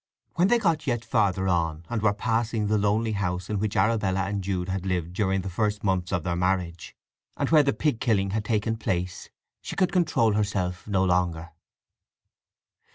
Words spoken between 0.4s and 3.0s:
they got yet farther on, and were passing the